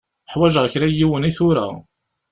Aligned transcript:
Uḥwaǧeɣ 0.29 0.65
kra 0.71 0.87
n 0.89 0.93
yiwen 0.97 1.27
i 1.29 1.31
tura. 1.37 1.67